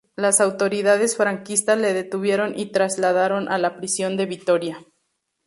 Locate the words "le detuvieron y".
1.77-2.71